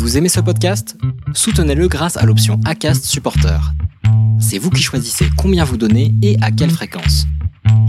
[0.00, 0.96] Vous aimez ce podcast?
[1.34, 3.60] Soutenez-le grâce à l'option ACAST Supporter.
[4.40, 7.26] C'est vous qui choisissez combien vous donnez et à quelle fréquence.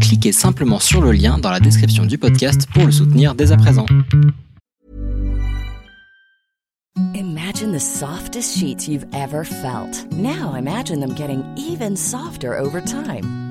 [0.01, 3.57] Cliquez simplement sur le lien dans la description du podcast pour le soutenir dès à
[3.57, 3.85] présent.
[7.15, 10.05] Imagine the softest sheets you've ever felt.
[10.11, 13.50] Now imagine them getting even softer over time.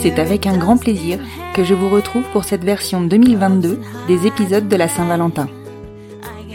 [0.00, 1.18] C'est avec un grand plaisir
[1.54, 5.48] que je vous retrouve pour cette version 2022 des épisodes de la Saint-Valentin.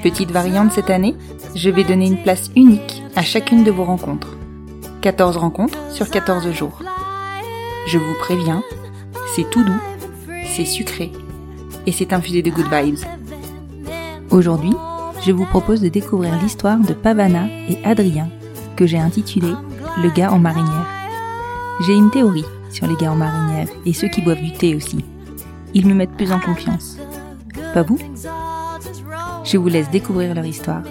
[0.01, 1.15] Petite variante cette année,
[1.53, 4.37] je vais donner une place unique à chacune de vos rencontres.
[5.01, 6.79] 14 rencontres sur 14 jours.
[7.87, 8.63] Je vous préviens,
[9.35, 9.81] c'est tout doux,
[10.55, 11.11] c'est sucré
[11.87, 12.99] et c'est infusé de good vibes.
[14.29, 14.73] Aujourd'hui,
[15.25, 18.29] je vous propose de découvrir l'histoire de Pavana et Adrien,
[18.75, 19.51] que j'ai intitulé
[20.01, 20.87] Le gars en marinière.
[21.85, 25.03] J'ai une théorie sur les gars en marinière et ceux qui boivent du thé aussi.
[25.73, 26.97] Ils me mettent plus en confiance.
[27.73, 27.97] Pas vous?
[29.43, 30.83] Je vous laisse découvrir leur histoire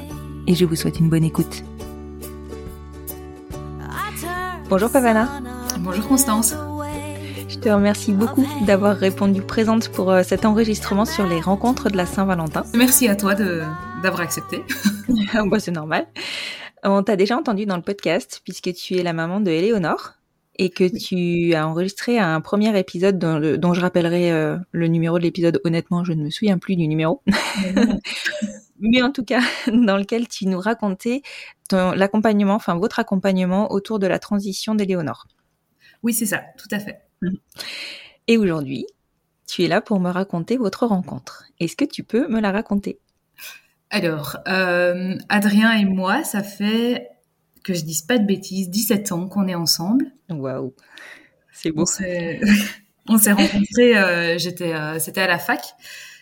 [0.48, 1.62] et je vous souhaite une bonne écoute.
[4.68, 5.28] Bonjour Pavana.
[5.80, 6.55] Bonjour Constance.
[7.62, 11.96] Je te remercie beaucoup d'avoir répondu présente pour euh, cet enregistrement sur les rencontres de
[11.96, 12.64] la Saint-Valentin.
[12.74, 13.62] Merci à toi de
[14.02, 14.64] d'avoir accepté.
[15.46, 16.08] bah, c'est normal.
[16.83, 20.14] On t'a déjà entendu dans le podcast puisque tu es la maman de Éléonore
[20.58, 24.89] et que tu as enregistré un premier épisode dont, le- dont je rappellerai euh, le
[24.89, 25.61] numéro de l'épisode.
[25.62, 27.22] Honnêtement, je ne me souviens plus du numéro.
[28.80, 29.40] Mais en tout cas,
[29.72, 31.22] dans lequel tu nous racontais
[31.68, 35.28] ton- l'accompagnement, enfin votre accompagnement autour de la transition d'Éléonore.
[36.02, 36.98] Oui, c'est ça, tout à fait.
[38.28, 38.86] Et aujourd'hui,
[39.46, 41.44] tu es là pour me raconter votre rencontre.
[41.60, 42.98] Est-ce que tu peux me la raconter?
[43.90, 47.08] Alors, euh, Adrien et moi, ça fait
[47.62, 50.06] que je dise pas de bêtises, 17 ans qu'on est ensemble.
[50.30, 50.74] Waouh,
[51.52, 51.83] c'est beau.
[51.83, 52.40] On s'est
[53.08, 55.60] on s'est rencontrés, euh, j'étais, euh, c'était à la fac.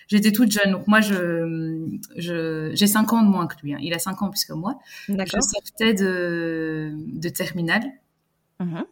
[0.09, 1.87] J'étais toute jeune, donc moi, je,
[2.17, 3.75] je, j'ai 5 ans de moins que lui.
[3.75, 3.79] hein.
[3.81, 4.79] Il a 5 ans plus que moi.
[5.09, 7.85] Je sortais de, de terminale.
[8.59, 8.85] Mhm.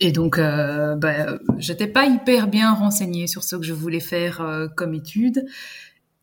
[0.00, 4.40] Et donc, euh, bah, j'étais pas hyper bien renseignée sur ce que je voulais faire
[4.40, 5.46] euh, comme étude.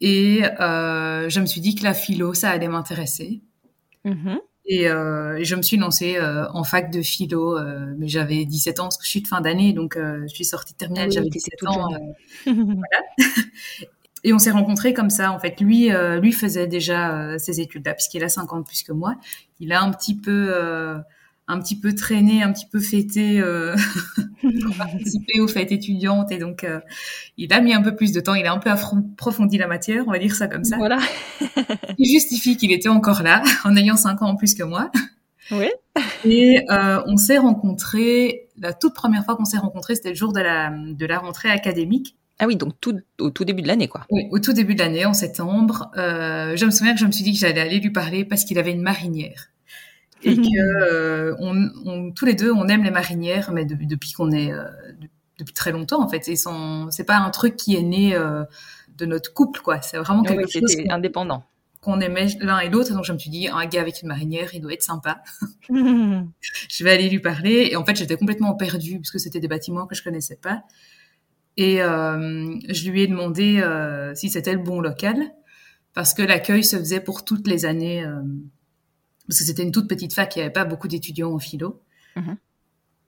[0.02, 3.42] Et euh, je me suis dit que la philo, ça allait m'intéresser.
[4.06, 4.40] Mhm.
[4.66, 7.60] Et, euh, et je me suis lancée en fac de philo,
[7.98, 10.74] mais j'avais 17 ans, parce que je suis de fin d'année, donc je suis sortie
[10.74, 11.90] de terminale, Ah oui, j'avais t'étais 17 toute ans.
[14.24, 15.60] et on s'est rencontrés comme ça, en fait.
[15.60, 18.94] Lui, euh, lui faisait déjà euh, ses études-là, puisqu'il a 5 ans de plus que
[18.94, 19.16] moi.
[19.60, 20.98] Il a un petit peu, euh,
[21.48, 23.76] un petit peu traîné, un petit peu fêté euh,
[24.42, 26.80] pour participer aux fêtes étudiantes, et donc euh,
[27.38, 28.36] il a mis un peu plus de temps.
[28.36, 30.78] Il a un peu approfondi la matière, on va dire ça comme ça.
[30.78, 31.00] Voilà.
[31.98, 34.92] Il justifie qu'il était encore là, en ayant 5 ans en plus que moi.
[35.52, 35.70] Oui.
[36.26, 40.32] Et euh, on s'est rencontrés, la toute première fois qu'on s'est rencontrés, c'était le jour
[40.32, 42.16] de la, de la rentrée académique.
[42.40, 44.06] Ah oui, donc tout, au tout début de l'année, quoi.
[44.10, 47.12] Oui, au tout début de l'année, en septembre, euh, je me souviens que je me
[47.12, 49.50] suis dit que j'allais aller lui parler parce qu'il avait une marinière.
[50.26, 54.14] Et que euh, on, on- tous les deux, on aime les marinières, mais de- depuis
[54.14, 54.64] qu'on est euh,
[55.00, 55.08] de-
[55.40, 56.28] depuis très longtemps en fait.
[56.30, 58.44] Et son- c'est pas un truc qui est né euh,
[58.98, 59.82] de notre couple, quoi.
[59.82, 61.44] C'est vraiment quelque Oui, chose indépendant.
[61.82, 62.94] qu'on aimait l'un et l'autre.
[62.94, 65.22] Donc je me suis dit, un gars avec une marinière, il doit être sympa.
[65.70, 67.70] je vais aller lui parler.
[67.72, 70.64] Et en fait, j'étais complètement perdue parce que c'était des bâtiments que je connaissais pas.
[71.58, 75.18] Et euh, je lui ai demandé euh, si c'était le bon local
[75.94, 78.04] parce que l'accueil se faisait pour toutes les années.
[78.04, 78.22] euh,
[79.28, 81.82] parce que c'était une toute petite fac, il n'y avait pas beaucoup d'étudiants en philo.
[82.16, 82.38] Mhm.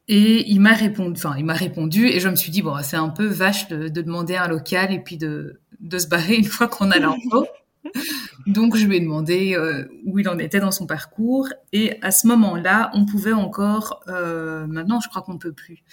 [0.08, 2.96] Et il m'a répondu, enfin, il m'a répondu, et je me suis dit, bon, c'est
[2.96, 6.46] un peu vache de, de demander un local et puis de, de se barrer une
[6.46, 7.48] fois qu'on a l'info.
[8.48, 11.50] Donc, je lui ai demandé euh, où il en était dans son parcours.
[11.74, 15.84] Et à ce moment-là, on pouvait encore, euh, maintenant, je crois qu'on ne peut plus,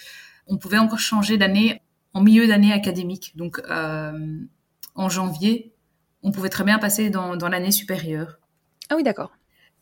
[0.47, 1.81] on pouvait encore changer d'année
[2.13, 3.33] en milieu d'année académique.
[3.35, 4.37] Donc, euh,
[4.93, 5.73] en janvier,
[6.21, 8.39] on pouvait très bien passer dans, dans l'année supérieure.
[8.89, 9.31] Ah oui, d'accord.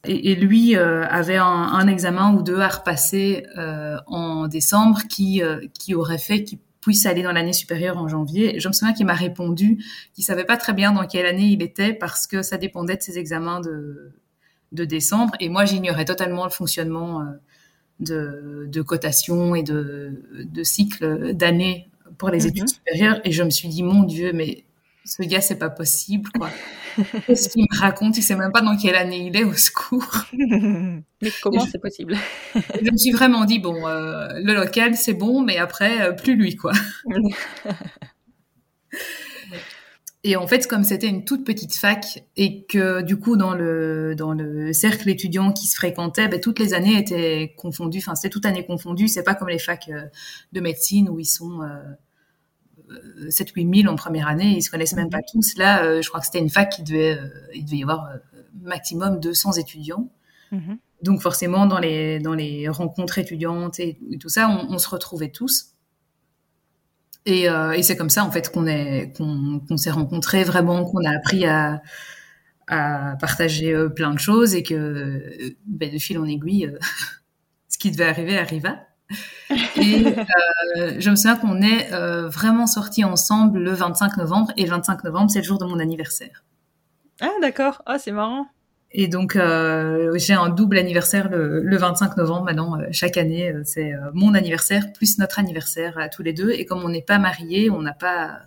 [0.03, 5.01] Et, et lui euh, avait un, un examen ou deux à repasser euh, en décembre
[5.09, 8.59] qui, euh, qui aurait fait qu'il puisse aller dans l'année supérieure en janvier.
[8.59, 9.83] Je me souviens qu'il m'a répondu
[10.13, 13.01] qu'il savait pas très bien dans quelle année il était parce que ça dépendait de
[13.03, 14.11] ses examens de,
[14.71, 15.33] de décembre.
[15.39, 17.23] Et moi, j'ignorais totalement le fonctionnement
[17.99, 22.47] de, de cotation et de, de cycle d'année pour les Mhm.
[22.47, 23.21] études supérieures.
[23.23, 24.65] Et je me suis dit, mon Dieu, mais
[25.03, 26.49] ce gars, c'est pas possible, quoi.
[27.27, 28.17] Qu'est-ce qu'il me raconte?
[28.17, 30.25] Il sait même pas dans quelle année il est, au secours.
[30.33, 32.15] Mais comment c'est possible?
[32.55, 36.35] je me suis vraiment dit, bon, euh, le local, c'est bon, mais après, euh, plus
[36.35, 36.73] lui, quoi.
[40.23, 44.13] Et en fait, comme c'était une toute petite fac et que du coup dans le
[44.15, 47.97] dans le cercle étudiant qui se fréquentait, ben, toutes les années étaient confondues.
[47.97, 49.07] Enfin, c'était toute année confondue.
[49.07, 50.03] C'est pas comme les facs euh,
[50.51, 51.61] de médecine où ils sont
[52.91, 55.57] euh, 7 8 000 en première année, ils se connaissent même pas tous.
[55.57, 58.07] Là, euh, je crois que c'était une fac qui devait euh, il devait y avoir
[58.07, 58.17] euh,
[58.61, 60.09] maximum 200 étudiants.
[60.51, 60.77] Mhm.
[61.01, 64.89] Donc forcément dans les dans les rencontres étudiantes et, et tout ça, on, on se
[64.89, 65.71] retrouvait tous.
[67.25, 70.85] Et, euh, et c'est comme ça en fait qu'on est qu'on qu'on s'est rencontrés vraiment,
[70.85, 71.81] qu'on a appris à
[72.67, 76.73] à partager euh, plein de choses et que euh, ben, de fil en aiguille,
[77.69, 78.79] ce qui devait arriver arriva.
[79.77, 80.05] Et
[80.77, 84.69] euh, je me souviens qu'on est euh, vraiment sortis ensemble le 25 novembre et le
[84.69, 86.43] 25 novembre c'est le jour de mon anniversaire.
[87.19, 88.47] Ah d'accord, oh, c'est marrant.
[88.93, 92.43] Et donc, euh, j'ai un double anniversaire le, le 25 novembre.
[92.43, 96.51] Maintenant, chaque année, c'est mon anniversaire plus notre anniversaire à tous les deux.
[96.51, 98.39] Et comme on n'est pas mariés, on n'a pas,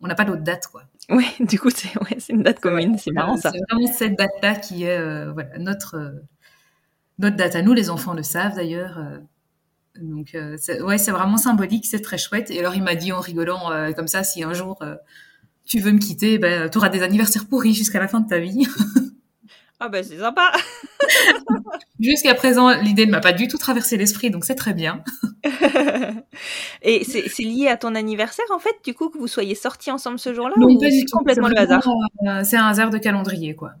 [0.00, 0.84] on n'a pas d'autre date, quoi.
[1.10, 3.50] Oui, du coup c'est ouais, une date commune, c'est marrant ça.
[3.50, 6.14] C'est vraiment cette date-là qui est, voilà, notre
[7.18, 7.72] notre date à nous.
[7.72, 9.00] Les enfants le savent d'ailleurs.
[10.00, 12.50] Donc, euh, c'est- ouais, c'est vraiment symbolique, c'est très chouette.
[12.50, 14.94] Et alors, il m'a dit en rigolant euh, comme ça, si un jour euh,
[15.66, 18.38] tu veux me quitter, ben, tu auras des anniversaires pourris jusqu'à la fin de ta
[18.38, 18.66] vie.
[19.84, 20.52] Ah bah c'est sympa.
[21.98, 25.02] Jusqu'à présent, l'idée ne m'a pas du tout traversé l'esprit, donc c'est très bien.
[26.82, 30.20] Et c'est lié à ton anniversaire en fait, du coup que vous soyez sortis ensemble
[30.20, 31.18] ce jour-là Non, ou pas du c'est tout.
[31.18, 31.82] complètement le hasard
[32.28, 33.72] euh, c'est un hasard de calendrier, quoi.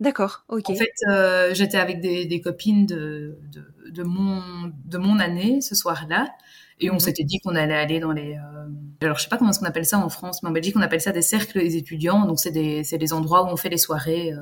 [0.00, 0.70] D'accord, ok.
[0.70, 4.42] En fait, euh, j'étais avec des, des copines de, de, de mon,
[4.84, 6.28] de mon année ce soir-là.
[6.80, 7.00] Et on Mhm.
[7.00, 8.34] s'était dit qu'on allait aller dans les...
[8.36, 8.66] euh,
[9.00, 10.80] alors, je sais pas comment est-ce qu'on appelle ça en France, mais en Belgique, on
[10.82, 12.26] appelle ça des cercles des étudiants.
[12.26, 14.40] Donc, c'est des, c'est des endroits où on fait les soirées euh,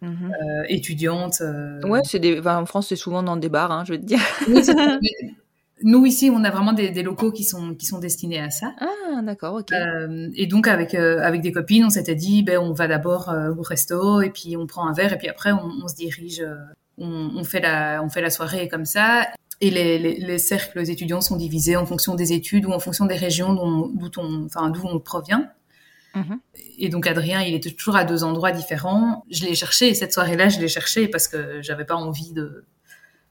[0.00, 0.30] Mhm.
[0.32, 1.40] euh, étudiantes.
[1.40, 1.80] euh.
[1.82, 2.38] Ouais, c'est des.
[2.38, 4.20] enfin, en France, c'est souvent dans des bars, hein, je veux te dire.
[4.46, 5.10] Oui, c'est- mais
[5.82, 8.74] Nous, ici, on a vraiment des, des locaux qui sont, qui sont destinés à ça.
[8.80, 9.72] Ah, d'accord, ok.
[9.72, 13.28] Euh, et donc avec euh, avec des copines, on s'était dit, ben on va d'abord
[13.28, 15.94] euh, au resto et puis on prend un verre et puis après on, on se
[15.94, 16.44] dirige,
[16.96, 19.28] on, on fait la on fait la soirée comme ça.
[19.60, 23.06] Et les, les, les cercles étudiants sont divisés en fonction des études ou en fonction
[23.06, 25.48] des régions d'où on enfin d'où on provient.
[26.14, 26.40] Mhm.
[26.78, 29.24] Et donc Adrien, il était toujours à deux endroits différents.
[29.30, 32.64] Je l'ai cherché et cette soirée-là, je l'ai cherché parce que j'avais pas envie de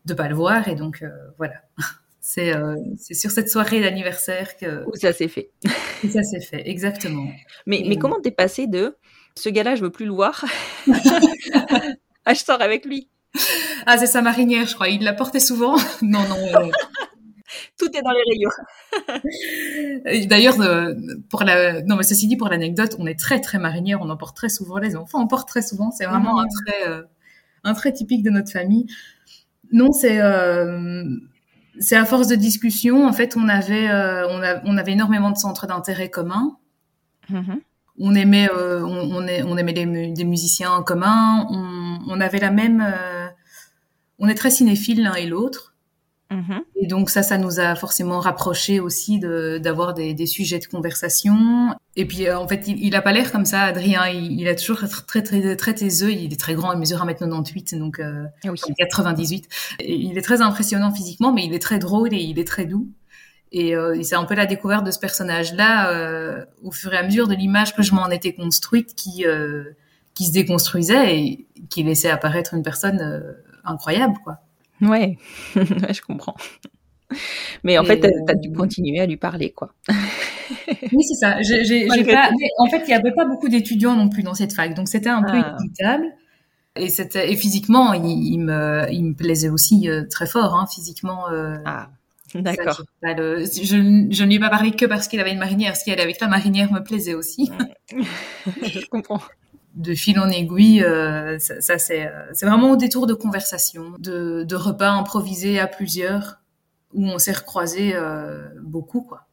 [0.06, 1.04] de pas le voir et donc
[1.38, 1.56] voilà.
[2.30, 5.50] C'est euh, c'est sur cette soirée d'anniversaire que, Où ça s'est fait.
[6.12, 7.28] ça s'est fait exactement.
[7.66, 8.98] Mais, Et- mais comment t'es passé de
[9.36, 10.44] ce gars-là, je veux plus le voir,
[12.26, 13.10] à je sors avec lui?
[13.86, 14.90] Ah, c'est sa marinière, je crois.
[14.90, 15.78] Il la portait souvent.
[16.02, 16.36] non, non.
[16.36, 16.70] euh,
[17.80, 20.28] Tout est dans les rayures.
[20.28, 20.94] D'ailleurs, euh,
[21.30, 24.00] pour la, non, mais ceci dit, pour l'anecdote, on est très, très marinière.
[24.02, 24.80] On en porte très souvent.
[24.80, 25.92] Les enfants en portent très souvent.
[25.92, 26.40] C'est vraiment Mhm.
[26.40, 27.04] un trait, euh,
[27.64, 28.88] un trait typique de notre famille.
[29.72, 31.06] Non, c'est, euh,
[31.80, 33.06] c'est à force de discussion.
[33.08, 36.58] En fait, on avait, euh, on, a- on avait énormément de centres d'intérêt communs.
[37.30, 37.60] Mhm.
[38.00, 41.48] On aimait, euh, on, on, est- on aimait des musiciens en commun.
[41.50, 43.28] On, on avait la même, euh,
[44.20, 45.74] on est très cinéphiles l'un et l'autre.
[46.30, 46.62] Mhm.
[46.76, 50.66] Et donc ça, ça nous a forcément rapprochés aussi de- d'avoir des, des sujets de
[50.66, 51.74] conversation.
[51.96, 54.08] Et puis euh, en fait, il, il a pas l'air comme ça, Adrien.
[54.08, 56.12] Il, il a toujours très très très, très taiseux.
[56.12, 58.60] Il est très grand, il mesure 1m98, donc euh, Ah oui.
[58.78, 59.48] 98.
[59.80, 62.66] Et il est très impressionnant physiquement, mais il est très drôle et il est très
[62.66, 62.90] doux.
[63.54, 67.04] Et euh, c'est un peu la découverte de ce personnage-là euh, au fur et à
[67.04, 69.64] mesure de l'image que je m'en étais construite, qui euh,
[70.14, 74.40] qui se déconstruisait et qui laissait apparaître une personne euh, incroyable, quoi.
[74.82, 75.18] Ouais.
[75.56, 76.36] Ouais, je comprends.
[77.64, 79.74] Mais en Et, fait, t'as euh, dû continuer à lui parler, quoi.
[80.94, 81.32] Oui, c'est ça.
[81.34, 81.42] Pas,
[82.32, 84.88] mais en fait, il y avait pas beaucoup d'étudiants non plus dans cette fac, donc
[84.88, 85.56] c'était un peu Ah.
[85.60, 86.06] inévitable.
[86.78, 91.30] Et et physiquement, il, il me, il me plaisait aussi euh, très fort, hein, physiquement.
[91.32, 91.90] Euh, Ah,
[92.36, 92.84] d'accord.
[93.02, 95.76] le- je, je ne lui ai pas parlé que parce qu'il avait une marinière.
[95.76, 97.50] Ce qui allait avec la marinière me plaisait aussi.
[98.64, 99.22] je comprends.
[99.78, 103.94] De fil en aiguille, euh, ça, ça, c'est, euh, c'est vraiment au détour de conversations,
[104.00, 106.42] de, de repas improvisés à plusieurs,
[106.94, 109.28] où on s'est recroisés euh, beaucoup, quoi.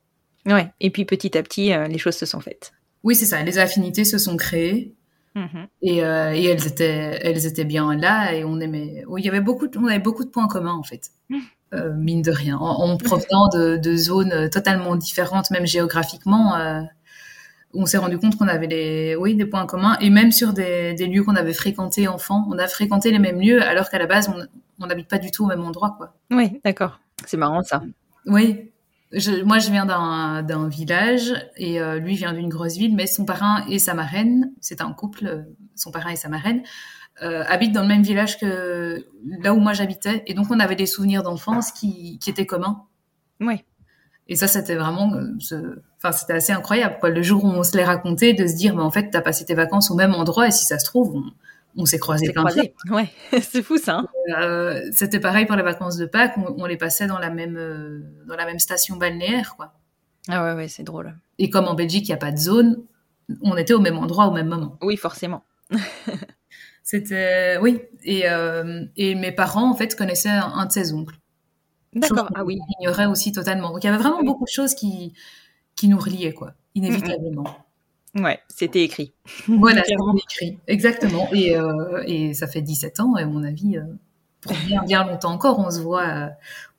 [0.47, 0.71] Ouais.
[0.81, 2.73] Et puis petit à petit, euh, les choses se sont faites.
[3.03, 3.43] Oui, c'est ça.
[3.43, 4.95] Les affinités se sont créées.
[5.35, 5.67] Mhm.
[5.83, 9.41] Et, et elles étaient elles étaient bien là et on aimait oui, il y avait
[9.41, 11.11] beaucoup de, on avait beaucoup de points communs en fait
[11.75, 12.57] euh, mine de rien.
[12.57, 16.55] En, en provenant de, de, zones totalement différentes, même géographiquement,
[17.75, 19.97] on s'est rendu compte qu'on avait des, oui, des points communs.
[20.01, 23.41] Et même sur des, des lieux qu'on avait fréquentés enfant, on a fréquenté les mêmes
[23.41, 24.33] lieux, alors qu'à la base,
[24.81, 25.95] on n'habite pas du tout au même endroit.
[25.97, 26.15] Quoi.
[26.31, 27.01] Oui, d'accord.
[27.27, 27.83] C'est marrant ça.
[28.27, 28.71] Oui.
[29.13, 33.25] Je, moi, je viens d'un village et euh, lui vient d'une grosse ville, mais son
[33.25, 36.63] parrain et sa marraine, c'est un couple, son parrain et sa marraine,
[37.23, 39.07] euh, habitent dans le même village que
[39.41, 40.25] là où moi j'habitais.
[40.27, 42.83] Et donc, on avait des souvenirs d'enfance qui, qui étaient communs.
[43.41, 43.63] Oui.
[44.29, 47.11] Et ça, c'était vraiment, euh, enfin, c'était assez incroyable, quoi.
[47.11, 49.45] Le jour où on se les racontait, de se dire, mais en fait, t'as passé
[49.45, 51.25] tes vacances au même endroit, et si ça se trouve, on,
[51.77, 52.75] on s'est croisés plein croisé.
[52.91, 53.11] Ouais,
[53.43, 53.99] c'est fou ça.
[53.99, 57.31] Hein euh, c'était pareil pour les vacances de Pâques, on, on les passait dans la
[57.31, 59.75] même, euh, dans la même station balnéaire, quoi.
[60.29, 61.15] Ah ouais, ouais, c'est drôle.
[61.39, 62.83] Et comme en Belgique, il n'y a pas de zone,
[63.43, 64.79] on était au même endroit au même moment.
[64.81, 65.45] Oui, forcément.
[66.83, 71.17] C'était oui et, euh, et mes parents en fait connaissaient un, un de ses oncles.
[71.95, 72.31] D'accord.
[72.35, 72.59] Ah oui.
[72.69, 73.71] Ils ignoraient aussi totalement.
[73.71, 74.27] Donc il y avait vraiment oui.
[74.27, 75.13] beaucoup de choses qui
[75.77, 77.65] qui nous reliaient quoi, inévitablement.
[78.17, 79.13] Ouais, c'était écrit.
[79.49, 81.29] Voilà, c'était écrit, exactement.
[81.33, 83.83] Et, euh, et ça fait 17 ans, et à mon avis, euh,
[84.41, 86.29] pour bien, bien longtemps encore, on se voit, euh,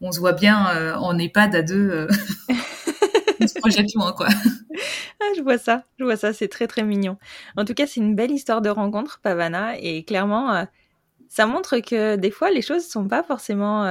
[0.01, 2.07] on se voit bien en EHPAD à deux.
[3.41, 4.27] on se projette loin, quoi.
[5.19, 7.17] Ah, je vois ça, je vois ça, c'est très très mignon.
[7.57, 10.67] En tout cas, c'est une belle histoire de rencontre, Pavana, et clairement,
[11.27, 13.83] ça montre que des fois, les choses sont pas forcément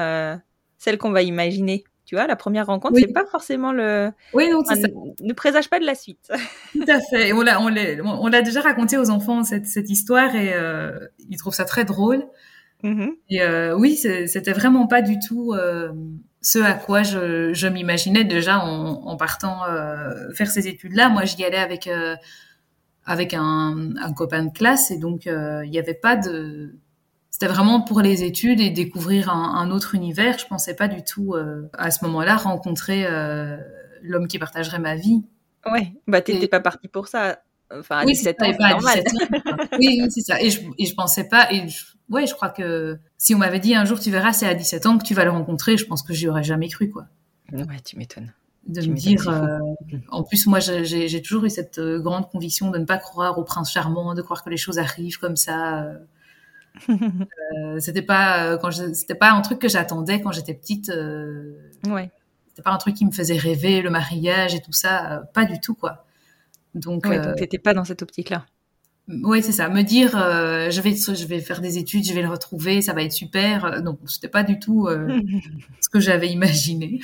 [0.85, 1.85] celles qu'on va imaginer.
[2.05, 3.05] Tu vois, la première rencontre, oui.
[3.07, 4.11] c'est pas forcément le.
[4.35, 4.75] Oui, non, ça.
[5.23, 6.31] Ne présage pas de la suite.
[6.75, 7.33] Tout à fait.
[7.33, 10.91] On l'a, on déjà raconté aux enfants cette, cette histoire et euh,
[11.31, 12.23] ils trouvent ça très drôle.
[12.83, 13.11] Mm -hmm.
[13.31, 15.93] Et euh, oui, c'était vraiment pas du tout euh,
[16.43, 19.57] ce à quoi je, je m'imaginais déjà en, en partant
[20.37, 21.09] faire ces études-là.
[21.09, 21.89] Moi, j'y allais avec
[23.07, 26.35] avec un, un, copain de classe et donc il n'y avait pas de
[27.35, 30.39] c'était vraiment pour les études et découvrir un, un autre univers.
[30.39, 33.57] Je pensais pas du tout euh, à ce moment-là rencontrer euh,
[34.03, 35.25] l'homme qui partagerait ma vie.
[35.67, 37.41] Ouais, bah t'étais pas parti pour ça.
[37.77, 39.03] Enfin, à oui, 17 ans, c'est normal.
[39.05, 39.57] 17 ans.
[39.81, 40.41] oui, oui c'est ça.
[40.41, 41.51] Et je, et je pensais pas.
[41.51, 44.47] Et je, ouais, je crois que si on m'avait dit un jour tu verras, c'est
[44.47, 46.89] à 17 ans que tu vas le rencontrer, je pense que j'y aurais jamais cru,
[46.89, 47.07] quoi.
[47.53, 48.33] Ouais, tu m'étonnes.
[48.69, 49.29] De tu me dire.
[49.29, 49.59] Euh,
[50.13, 53.73] en plus, moi, j'ai toujours eu cette grande conviction de ne pas croire au prince
[53.73, 55.85] charmant, de croire que les choses arrivent comme ça.
[56.89, 60.91] Euh, c'était pas quand c'était pas un truc que j'attendais quand j'étais petite.
[60.91, 61.55] Euh,
[61.87, 62.11] ouais.
[62.49, 65.45] C'était pas un truc qui me faisait rêver, le mariage et tout ça, euh, pas
[65.45, 66.05] du tout quoi.
[66.75, 68.47] Donc, ouais, donc t'étais pas dans cette optique-là.
[69.09, 69.69] Oui, c'est ça.
[69.69, 72.95] Me dire, euh, je vais, je vais faire des études, je vais le retrouver, ça
[72.95, 73.83] va être super.
[73.83, 74.89] Non, c'était pas du tout
[75.81, 77.01] ce que j'avais imaginé.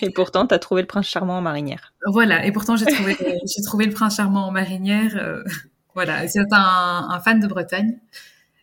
[0.00, 1.92] Et pourtant, tu as trouvé le prince charmant en marinière.
[2.06, 2.44] Voilà.
[2.46, 5.16] Et pourtant, j'ai trouvé, j'ai trouvé le prince charmant en marinière.
[5.16, 5.42] Euh,
[5.98, 6.28] voilà.
[6.28, 7.98] C'est un, un, fan de Bretagne.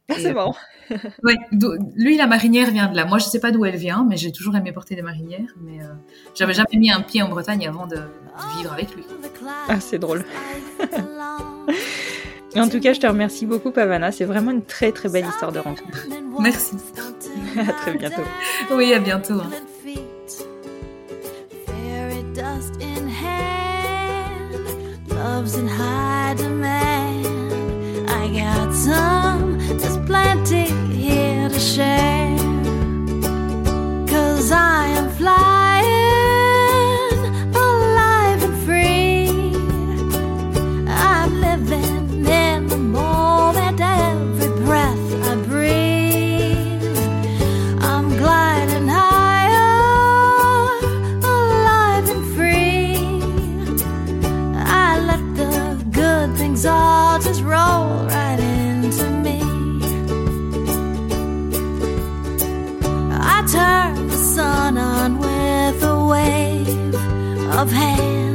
[0.08, 0.54] Ah, c'est bon.
[0.92, 1.36] Euh, ouais.
[1.98, 3.04] Lui, la marinière vient de là.
[3.04, 5.54] Moi, je sais pas d'où elle vient, mais j'ai toujours aimé porter des marinières.
[5.62, 5.88] Mais euh,
[6.34, 9.04] j'avais jamais mis un pied en Bretagne avant de, de vivre avec lui.
[9.68, 10.24] Ah, c'est drôle.
[12.56, 14.14] en tout cas, je te remercie beaucoup, Pavana.
[14.14, 16.08] C'est vraiment une très très belle histoire de rencontre.
[16.40, 16.78] Merci.
[17.68, 18.24] à très bientôt.
[18.72, 19.42] Oui, à bientôt.
[19.42, 19.52] Hein.
[22.36, 24.54] dust in hand,
[25.08, 26.95] love's in high demand.
[28.36, 29.15] 样子。
[67.66, 68.35] of hands.